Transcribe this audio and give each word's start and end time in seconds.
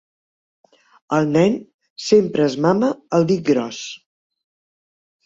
El 1.17 1.27
nen 1.35 1.53
sempre 2.05 2.45
es 2.53 2.55
mama 2.67 2.89
el 3.19 3.29
dit 3.33 3.45
gros. 3.51 3.83